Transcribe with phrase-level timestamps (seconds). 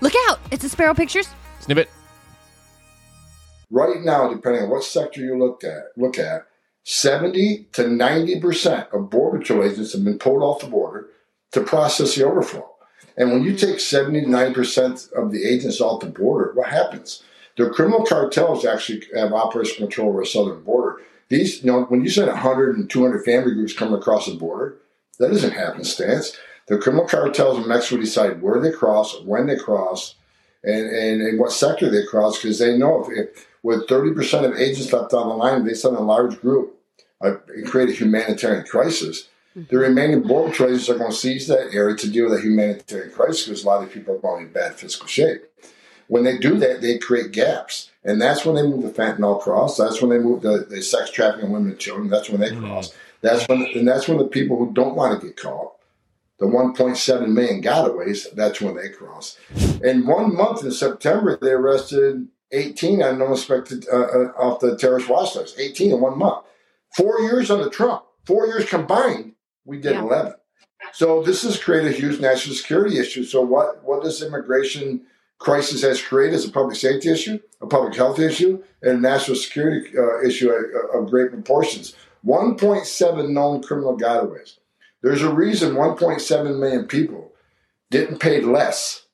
[0.00, 0.40] Look out!
[0.50, 1.28] It's a Spero Pictures.
[1.60, 1.90] Snippet.
[3.70, 6.46] Right now, depending on what sector you look at, look at,
[6.84, 11.08] 70 to 90% of Border Patrol agents have been pulled off the border
[11.52, 12.68] to process the overflow.
[13.16, 13.58] And when you hmm.
[13.58, 17.22] take 70 to 90% of the agents off the border, what happens?
[17.56, 21.02] The criminal cartels actually have operational control over the southern border.
[21.28, 24.76] These, you know, when you send 100 and 200 family groups coming across the border,
[25.18, 26.36] that isn't happen, happenstance.
[26.70, 30.14] The criminal cartels in Mexico decide where they cross, when they cross,
[30.62, 34.56] and, and, and what sector they cross, because they know if, if with 30% of
[34.56, 36.78] agents left on the line, they send a large group
[37.20, 39.28] uh, and create a humanitarian crisis.
[39.56, 42.42] The remaining border patrol agents are going to seize that area to deal with a
[42.42, 45.42] humanitarian crisis because a lot of people are going in bad fiscal shape.
[46.06, 47.90] When they do that, they create gaps.
[48.04, 49.76] And that's when they move the fentanyl across.
[49.76, 52.08] That's when they move the, the sex trafficking women and children.
[52.08, 52.94] That's when they cross.
[53.22, 55.72] That's when, and that's when the people who don't want to get caught,
[56.40, 59.38] the 1.7 million gotaways, that's when they cross.
[59.84, 65.36] In one month in September, they arrested 18 unsuspected uh, uh, off the terrorist watch
[65.36, 65.58] list.
[65.58, 66.44] 18 in one month.
[66.96, 69.34] Four years under Trump, four years combined,
[69.64, 70.02] we did Yeah.
[70.02, 70.34] 11.
[70.92, 73.22] So this has created a huge national security issue.
[73.22, 75.02] So what what this immigration
[75.38, 79.36] crisis has created is a public safety issue, a public health issue, and a national
[79.36, 81.94] security uh, issue of, of great proportions.
[82.24, 84.56] 1.7 known criminal gotaways.
[85.02, 87.32] There's a reason 1.7 million people
[87.90, 89.06] didn't pay less.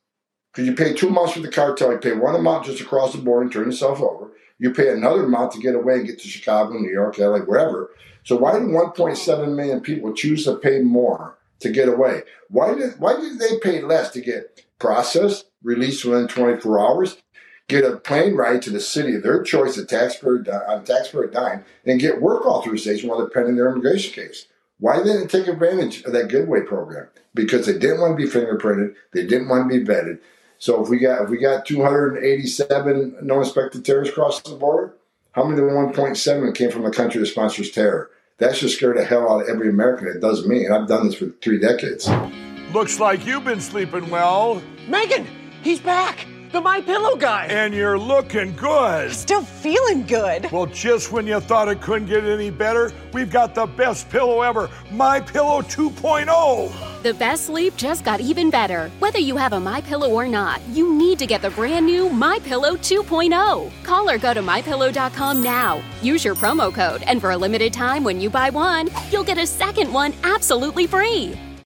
[0.52, 3.18] Because you pay two months for the cartel, you pay one amount just across the
[3.18, 4.32] border and turn yourself over.
[4.58, 7.90] You pay another amount to get away and get to Chicago, New York, LA, wherever.
[8.24, 12.22] So why did 1.7 million people choose to pay more to get away?
[12.48, 17.22] Why did why did they pay less to get processed, released within 24 hours,
[17.68, 21.64] get a plane ride to the city of their choice, a taxpayer on taxpayer dime,
[21.84, 24.46] and get work authorization while they're pending their immigration case?
[24.78, 27.08] Why didn't they take advantage of that Goodway program?
[27.34, 30.18] Because they didn't want to be fingerprinted, they didn't want to be vetted.
[30.58, 34.94] So if we got if we got 287 no inspected terrorists across the border,
[35.32, 38.10] how many of the 1.7 came from a country that sponsors terror?
[38.38, 40.08] That should scare the hell out of every American.
[40.08, 42.08] It does me, and I've done this for three decades.
[42.72, 45.26] Looks like you've been sleeping well, Megan,
[45.62, 46.26] he's back.
[46.52, 47.46] The My Pillow guy.
[47.46, 49.12] and you're looking good.
[49.12, 50.50] Still feeling good.
[50.52, 54.42] Well, just when you thought it couldn't get any better, we've got the best pillow
[54.42, 57.02] ever, My Pillow 2.0.
[57.02, 58.90] The best sleep just got even better.
[59.00, 62.08] Whether you have a My Pillow or not, you need to get the brand new
[62.08, 63.70] My Pillow 2.0.
[63.82, 65.82] Call or go to mypillow.com now.
[66.00, 69.38] Use your promo code, and for a limited time, when you buy one, you'll get
[69.38, 71.38] a second one absolutely free.